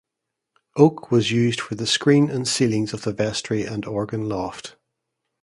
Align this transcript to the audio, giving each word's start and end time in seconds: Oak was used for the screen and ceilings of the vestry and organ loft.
Oak 0.77 1.11
was 1.11 1.29
used 1.29 1.61
for 1.61 1.75
the 1.75 1.85
screen 1.85 2.27
and 2.31 2.47
ceilings 2.47 2.91
of 2.91 3.03
the 3.03 3.13
vestry 3.13 3.65
and 3.65 3.85
organ 3.85 4.27
loft. 4.27 4.75